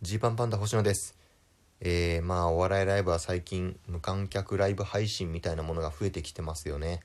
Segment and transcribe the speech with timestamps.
[0.00, 1.18] ジーパンパンダ星野です。
[1.80, 7.00] えー、まあお笑いライブは最近無観客ライブ配信みたいなものが増えてきてますよね。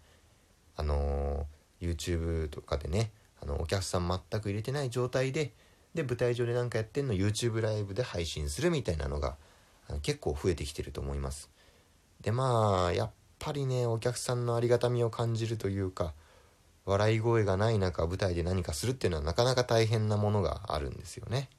[0.75, 3.09] あのー、YouTube とかでね、
[3.41, 5.53] あのお客さん全く入れてない状態で、
[5.95, 9.37] で舞台上で何かやってんの YouTube ライブで配信するみたいなのが
[10.03, 11.49] 結構増えてきてると思います。
[12.21, 16.13] でまあやっぱりねお客さんのありがたみを感じるというか
[16.85, 21.49] 笑い声がない中舞台で何かするっていうのはなかなか大変なものがあるんですよね。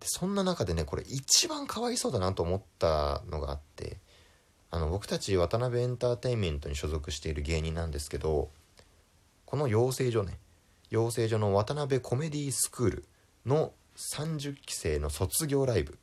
[0.00, 3.98] でそんな中でねこれ一番かわいそうだなと思ったのがあって
[4.70, 8.50] あの僕たち渡辺エンターテインメントに所属している芸人なんですけど
[9.44, 10.38] この養成所ね
[10.90, 13.04] 養成所の渡辺コメディスクール
[13.46, 15.98] の30期生の卒業ライブ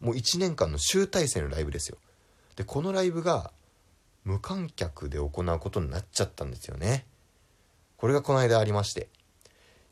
[0.00, 1.96] もう1年間の集大成のライブですよ。
[2.56, 3.52] でこのライブが
[4.24, 7.06] 無観客で行うことになっちゃったんですよね。
[7.96, 9.08] これがこの間ありまして。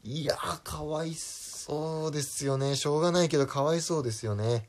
[0.05, 2.74] いやかわいそうですよね。
[2.74, 4.69] しょうがないけどかわいそうですよね。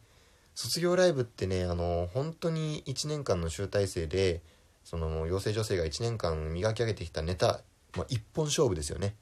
[0.53, 4.41] 卒業ライブってねあの本当に1年間の集大成で
[4.83, 7.61] その養成女性が1年間磨き上げてきたネタ、
[7.97, 9.15] まあ、一本勝負ですよね。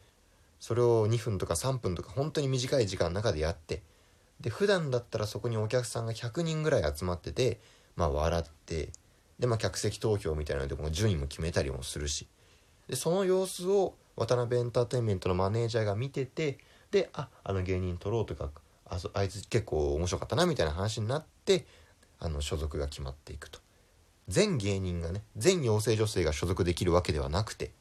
[0.59, 3.81] それを2分とか3分とか本当に短い時間の中でやって
[4.41, 7.61] で普段だったらそこにお客さんが100人ぐらい集まってて
[7.95, 8.89] まあ笑って
[9.39, 12.27] でまあ客席投票みたいなのでも順位も決めたりもするし。
[12.89, 13.93] でその様子を
[14.25, 16.59] 渡辺エンターテインメントのマネージャーが見てて
[16.91, 18.50] でああの芸人取ろうとか
[18.86, 21.66] ああいつ結構面白かったなみたいな話になって
[22.19, 23.59] あの所属が決まっていくと。
[24.27, 27.72] 全芸人がね全養成女性が所属できるわけではなくて、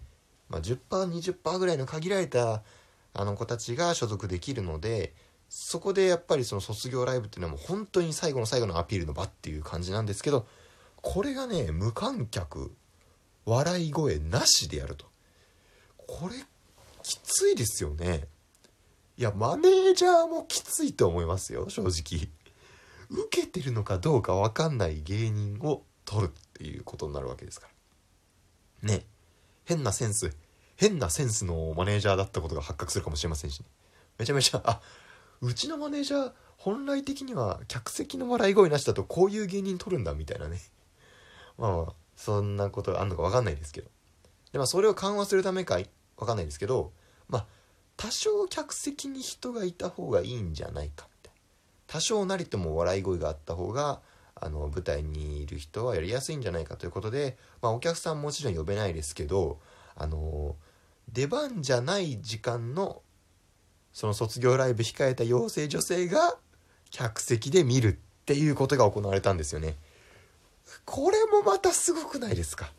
[0.48, 2.62] まあ、10%20% ぐらいの限られた
[3.12, 5.12] あの子たちが所属できるので
[5.48, 10.46] そこでやっぱりその卒業ライブっていうのはもう本当に最後の最後のアピールの場っていう感じなんですけど
[11.02, 12.72] これがね無観客
[13.44, 15.09] 笑い声なしでやると。
[16.11, 16.34] これ
[17.03, 18.27] きついですよね。
[19.16, 22.28] いやマネージャーもきついと思いますよ正直。
[23.08, 27.69] 受けてるのかどうか分かんない芸人を取るっていうことになるわけですか
[28.83, 28.89] ら。
[28.89, 29.06] ね。
[29.64, 30.34] 変なセンス
[30.77, 33.67] 変なセンスのマネージャーだったことが発覚するかもしれませんし、ね、
[34.18, 34.80] めちゃめちゃあ
[35.40, 40.58] うちのマネージャー本来的には客席の笑い声なしだとこういう芸人取るんだみたいなね。
[41.57, 43.89] まあ、まあ、そんなことがあるのか分かんないですけど。
[44.52, 45.79] でまあそれを緩和するためか
[46.20, 46.92] 分かんないですけど
[47.29, 47.47] まあ
[47.97, 51.33] 多少客席に人がいた方がいいんじゃないかみたい
[51.86, 54.01] 多少なりとも笑い声があった方が
[54.35, 59.58] あの舞台にいる人はやりやすいんじゃないかということで、まあ、お客さんもちろん呼べないですけど
[59.97, 60.57] あの
[61.13, 63.02] 出番じゃない時間の
[63.92, 66.37] その卒業ライブ控えた養成女性が
[66.91, 69.77] 客席で見るっていうことが行われたんですよね。
[70.85, 72.73] これもまたすごくないですか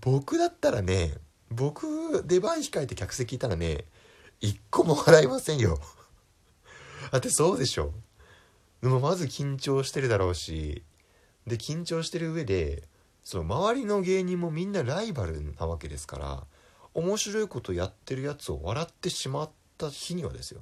[0.00, 1.12] 僕だったらね
[1.54, 3.84] 僕出番控えて客席いたらね
[4.40, 5.78] 一個も笑いませんよ。
[7.10, 7.92] だってそうでしょ。
[8.82, 10.82] でもまず緊張してるだろうし
[11.46, 12.86] で緊張してる上で
[13.22, 16.44] その周りの芸人もみんなライバルなわけですから
[16.92, 20.60] 面白いことやってるやつを笑ってしまった日にはですよ。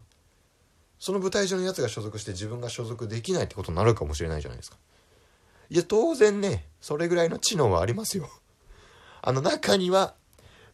[0.99, 4.77] その舞台上のやつが所属して自分が所属できないってことになるかもしれないじゃないですか。
[5.69, 8.29] いや当然ねそれぐらいの知能はありますよ。
[9.21, 10.15] あの中には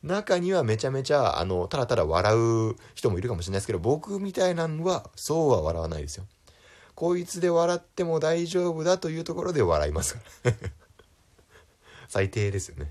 [0.02, 6.26] 中にはめちゃめちゃあのただただ笑う人もいるかもしれないですけど僕みたいなのはそうは笑わないですよ。
[6.94, 10.52] こいつで笑っても大丈夫だというところで笑いますから。
[12.08, 12.90] 最低ですよね。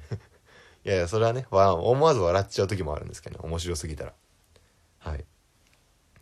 [0.85, 4.13] いやいやそれはね思わず笑っちゃう時もあるんですけどね面白すぎたら。
[4.99, 5.25] はい。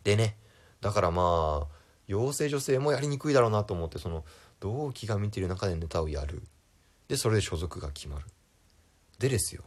[0.04, 0.36] でね
[0.80, 1.76] だからまあ
[2.06, 4.24] 養成女性もやりにくいだろうなと思ってその
[4.60, 6.42] 同期が見てる中でネタをやる。
[7.08, 8.24] でそれで所属が決まる。
[9.18, 9.62] でですよ。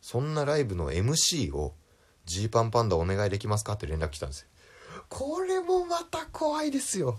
[0.00, 1.74] そんなライブの MC を
[2.26, 4.48] ジーパンパンダお願いできますかって連絡来たんですよ。
[5.08, 7.18] これもまた怖いですよ。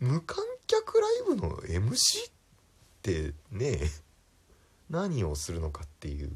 [0.00, 2.32] ん無観客ライブの MC っ
[3.02, 3.78] てね
[4.90, 6.30] 何をするのかっていう。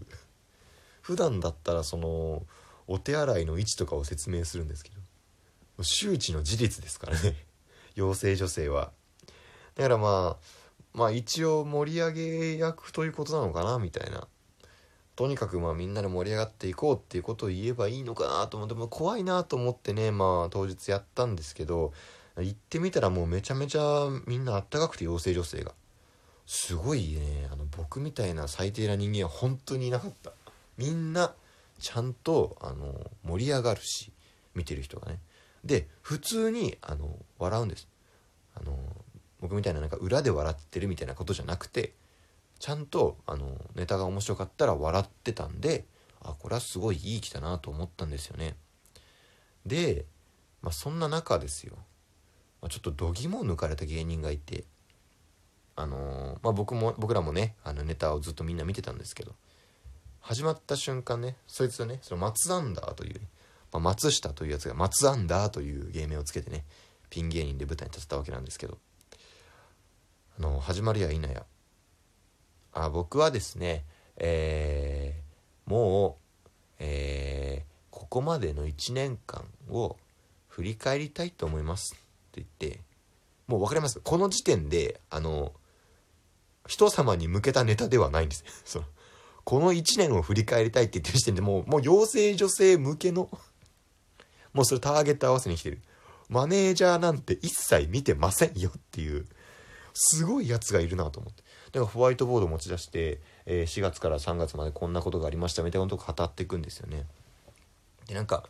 [1.02, 2.42] 普段だったらその
[2.88, 4.90] お手洗いの位置とかを説明するんですけ
[5.78, 7.36] ど周知の事実ですからね。
[7.94, 8.92] 養成女性は。
[9.74, 10.46] だからまあ
[10.96, 14.26] まあ一応盛り上げ役ということなのかなみたいな。
[15.14, 21.92] とにかくまあみんなで盛り上がっていこうっていうことを言えばいいのかなと思っても怖いなと思ってねまあ当日やったんですけど
[22.36, 25.72] 行ってみたらもうめちゃめちゃみんなあったかくて養成女性が。
[26.46, 30.32] すごいねあの僕みたいな最低な人間は本当にいなかった。
[30.78, 31.34] みんな
[31.78, 34.12] ちゃんとあの盛り上がるし
[34.54, 35.18] 見てる人がね。
[35.64, 37.88] で普通にあの笑うんです。
[38.54, 38.78] あの
[39.40, 41.92] 僕みたいななんか裏で笑ってるみたいなことじゃなくて
[42.58, 45.84] ちゃんとあのネタが面白かったら笑ってたんで
[46.22, 48.56] あこれはすごいいい気だなと思ったんですよね。
[49.66, 50.04] で
[50.66, 51.74] まあ、そんな中ですよ、
[52.60, 54.64] まあ、ちょっと度肝を抜かれた芸人がいて
[55.76, 59.36] あのー、まあ、僕も僕らもねあのネタをずっとみんな見てたんですけど
[60.20, 63.20] 始まった瞬間ねそいつはねその松アンダーという、
[63.72, 66.64] まあ、松下というやつが松アンダーという芸名をつけてね
[67.10, 68.78] ピン芸人で舞台に立てたわけなんですけど
[70.38, 71.44] あの始まるや否や。
[72.72, 73.84] あ僕はですね
[74.18, 76.42] えー、もう、
[76.78, 79.96] えー、ここまでの1年間を
[80.48, 81.94] 振り返りたいと思います。
[81.94, 81.98] っ
[82.32, 82.80] て言って
[83.46, 84.00] もう分かります？
[84.00, 85.52] この時点であの
[86.66, 88.44] 人様に向けたネタではないんです。
[88.64, 88.84] その
[89.44, 93.30] この1年を振り返りたいって言ってる時点でもうもう養成女性向けの
[94.52, 95.82] もうそれターゲット合わせに来てる。
[96.28, 99.26] マネージャーなんて一切見てませんよっていう
[99.98, 101.42] すごいやつがいるなと思って。
[101.72, 107.04] だからホワイトボード持ち出して、えー、4月から3月までこんなことがありましたみたいなことを語っていくんですよね。
[108.06, 108.44] でなんか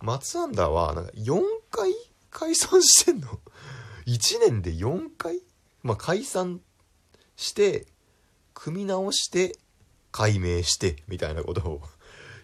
[0.00, 1.92] 松アンダーはなんか4回
[2.30, 3.28] 解散してんの？
[4.06, 5.40] 1年で4回？
[5.82, 6.60] まあ解散
[7.36, 7.86] して
[8.54, 9.58] 組み直して
[10.12, 11.82] 解明してみたいなことを。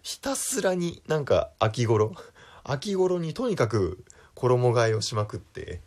[0.02, 2.14] ひたすらになんか秋頃
[2.62, 5.80] 秋頃にとにかく衣替えをしまくって。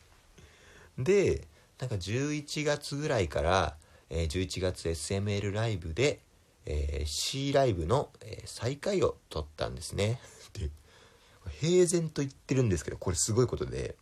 [0.97, 1.47] で
[1.79, 3.75] なんか11月ぐらいから、
[4.09, 6.19] えー、11月 SML ライブで、
[6.65, 10.19] えー、C ライブの、えー、最下位を取ったんですね。
[10.53, 10.69] で
[11.61, 13.95] 平然と言ってるんですけどこれすごいことで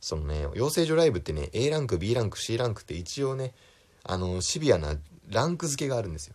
[0.00, 3.54] そのね養成所ライブってね A ランク B ランク C ランクって一応ね
[4.02, 4.96] あのシビアな
[5.28, 6.34] ランク付けがあるんですよ。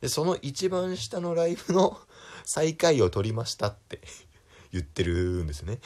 [0.00, 1.98] でその一番下のライブの
[2.44, 4.00] 最下位を取りましたって
[4.72, 5.80] 言ってるんですね。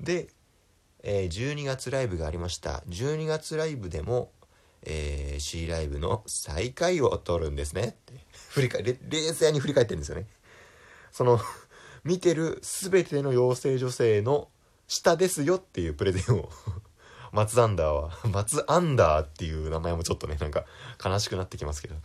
[0.00, 0.28] で、
[1.02, 2.82] え、12月ライブがありました。
[2.88, 4.30] 12月ライブでも、
[4.82, 7.88] えー、C ライブの最下位を取るんですね。
[7.88, 8.14] って
[8.50, 10.26] 振り返り冷静に振り返ってるんですよね。
[11.12, 11.40] その
[12.04, 14.48] 見てる全ての妖精女性の
[14.86, 16.50] 下ですよっていうプレゼンを。
[17.30, 20.64] 松アンダーは松アンダーっていう名前もちょっとねなんか
[21.04, 21.96] 悲しくなってきますけど。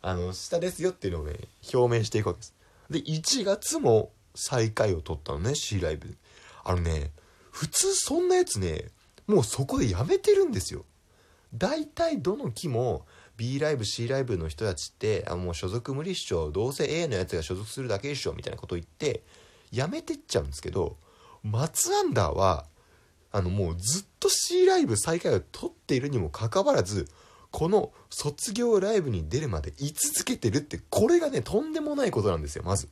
[0.00, 1.34] あの下ですよっていうのをね
[1.74, 2.54] 表明していくわけです。
[2.90, 6.16] で1月も最下位を取ったのね C ライブ。
[6.64, 7.10] あのね
[7.58, 8.84] 普通そんなやつね
[9.26, 10.84] もうそこでやめてるんですよ。
[11.52, 13.04] 大体どの期も
[13.36, 19.24] B ライブ C ライブの人たちってあもう所属無理っしょどうせ A のやつが所属するだけでしょみたいなこと言って
[19.72, 20.98] やめてっちゃうんですけど
[21.42, 22.66] 松アンダーは
[23.32, 27.08] あのもうずっと C ライブ再開を取っているにもかかわらず
[27.50, 32.88] この卒業ライブに出るまで居続けてるってこれがねとんでもないことなんですよまず。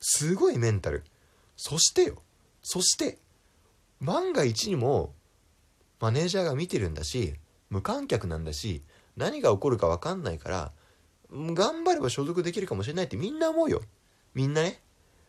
[0.00, 1.02] すごいメンタル。
[1.56, 2.22] そしてよ。
[2.62, 3.18] そして
[4.00, 5.14] 万が一にも
[6.00, 7.34] マネージャーが見てるんだし
[7.70, 8.82] 無観客なんだし
[9.16, 10.72] 何が起こるか分かんないから
[11.30, 13.82] 頑張れば所属できるかもしれないってみんな思うよ。
[14.34, 14.80] みんなね。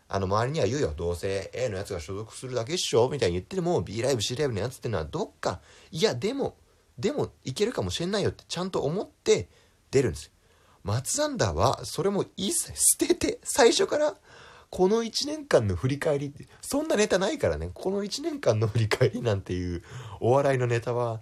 [0.07, 0.93] あの周りには言うよ。
[0.95, 3.09] どうせ A のやつが所属するだけっしょ。
[3.09, 5.59] みたいに言ってても B ライブ C ライブのやつってのはどっか。
[5.91, 6.55] いやでも
[6.97, 9.49] でもいけるかもしれないよってちゃんと思って
[9.91, 10.31] 出るんですよ。
[10.83, 14.15] 松アンダーはそれも一切捨てて最初から
[14.69, 17.71] この1年間の振り返りってそんなネタないからね。
[17.73, 19.83] この1年間の振り返りなんていう
[20.19, 21.21] お笑いのネタは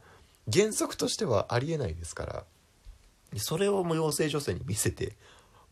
[0.51, 2.43] 原則としてはありえないですから。
[3.37, 5.13] それをもう養成女性に見せて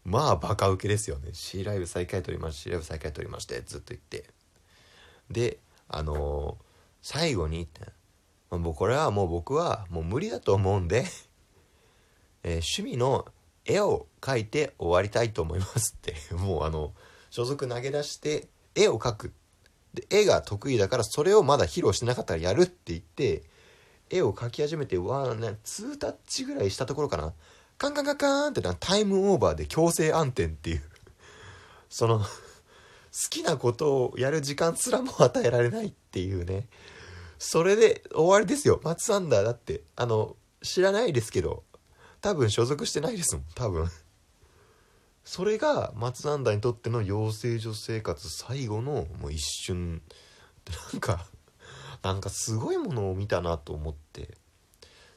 [0.04, 1.30] まあバカウケですよね。
[1.34, 4.30] C ライブ再開撮りまして C ライブ再開撮りましてずっと言って。
[5.30, 5.58] で
[5.90, 6.64] あのー、
[7.02, 7.82] 最後にって
[8.52, 11.06] もうこれはもう僕はもう無理だと思うんで
[12.44, 13.26] えー、趣味の
[13.66, 16.16] 絵を描いて終わりたいと思いますって。
[16.36, 16.94] もうあの
[17.36, 19.34] 所属投げ出して絵を描く。
[19.94, 23.44] で絵が得意だからそれをまだ披露してなかったらやるって言って
[24.10, 27.34] 絵を描き始めてわあね2タッチぐらいしたところかな。
[27.78, 30.84] カンカンカンカンってなタイムオーバーで強制暗転っていう。
[31.92, 32.26] その好
[33.30, 36.70] きなことをやる時間すらも与えられないっていうね。
[37.38, 38.80] それで終わりですよ。
[38.82, 39.82] 松アンダーだって。
[39.98, 41.66] あの知らないですけど。
[42.22, 43.46] 多分所属してないですもん。
[43.56, 43.92] 多分。
[45.26, 50.02] それが松アンダーにとっての養成所生活最後のもう一瞬。
[50.94, 51.26] なんか
[52.04, 54.38] なんかすごいものを見たなと思って。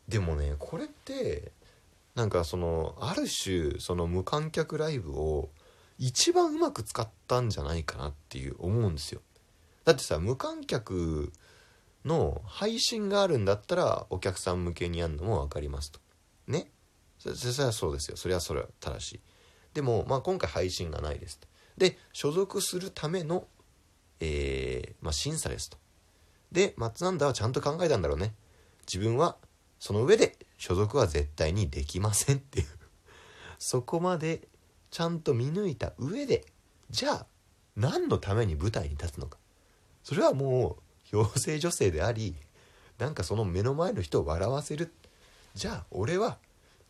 [0.09, 1.53] でもねこれって
[2.15, 5.51] なんかそのある種その無観客ライブを
[5.99, 9.21] 一番うまく使ったんじゃないかなっていう思うんですよ。
[9.85, 11.33] だってさ無観客
[12.07, 16.01] の配信があるんだったらお客さん向けにやるのも分かりますと。
[16.47, 16.71] ね。
[17.19, 18.17] そそれはそうですよ。
[18.17, 19.21] それはそれは正しい。
[19.79, 21.47] でも、まあ、今回配信がないですと。
[21.77, 23.47] で所属するための、
[24.19, 25.79] えーまあ、審査ですと。
[26.51, 28.35] で松なんだはちゃんと考えたんだろうね。
[28.93, 29.37] 自分は
[29.79, 32.67] その上で所属は絶対にできませんっていう。
[33.61, 34.49] そこまで
[34.91, 36.45] ちゃんと見抜いた上で
[36.91, 37.27] じゃあ
[37.77, 39.39] 何のために舞台に立つのか。
[40.03, 40.79] それはも
[41.13, 42.35] う妖精女性であり
[42.99, 44.93] なんかその目の前の人を笑わせる。
[45.55, 46.39] じゃあ俺は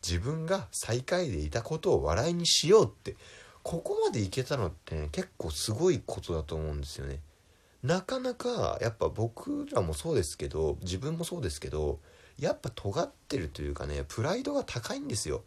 [0.05, 3.15] 自分が最下位でいたことを笑いにしようって
[3.63, 7.19] ここまでいけたのって、ね、結構すごいことだと思うんですよね。
[7.83, 11.99] なかなかやっぱ僕らもそうですけど自分もそうですけど
[12.37, 15.43] やっぱ尖ってるというかねプライドが高いんですよ。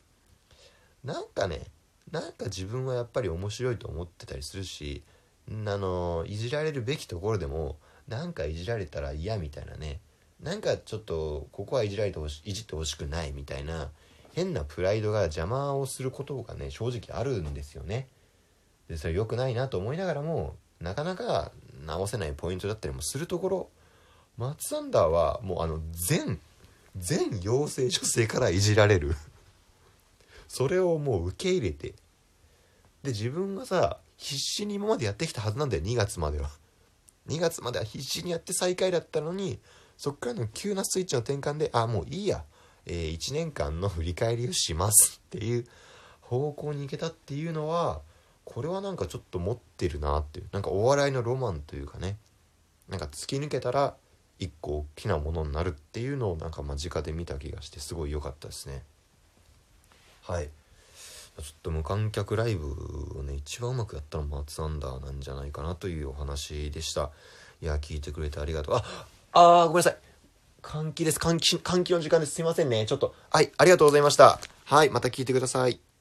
[1.04, 1.66] なんかね
[2.10, 5.02] なんか自分はやっぱり面白いと思ってたりするし
[5.48, 7.76] あのいじられるべきところでも
[8.08, 10.00] なんかいじられたら嫌みたいなね
[10.40, 13.90] なんかちょっとここはいじられてほしいじってほしくないみたいな
[14.32, 18.08] 変なプライドが邪魔をすることがね正直あるんですよね。
[18.88, 21.52] でそれ良くないなと思いながらもなかなか
[21.86, 23.68] 直せないポイントだったりもするところ
[24.36, 26.38] 松アンダーはもうあの全
[26.96, 29.14] 全妖精女性からいじられる。
[30.48, 31.94] それをもう受け入れて
[33.02, 36.50] で自分がさ必死に今までやってきたはずなんだよ2月までは。
[37.28, 39.60] 2月までは必死にやって最下位だったのに
[39.96, 42.44] そっからの急なスイッチの転換であもういいや、
[42.86, 45.66] えー、1年間の振り返りをしますっていう
[46.20, 48.00] 方向に行けたっていうのは
[48.44, 52.16] これはなんかちょっと持ってるなっていうなんかお笑いのロマンというかね
[52.88, 53.94] なんか突き抜けたら
[54.38, 58.82] 一個大きなものになるっていうのをなんか間近で見た気がしてすごい良かったですね。
[60.22, 60.48] はい。
[61.38, 67.10] ちょっと無観客ライブをね一番うまくやったのは松アンダーなんじゃないかなというお話でした。
[67.62, 68.74] いや聞いてくれてありがとう。
[68.74, 68.82] あ
[69.32, 69.96] あーごめんなさい。
[70.62, 71.18] 換気です。
[71.18, 72.32] 換気換気の時間です。
[72.32, 72.86] すいませんね。
[72.86, 74.38] ちょっとはいありがとうございました。
[74.64, 75.91] はいまた聞いてください。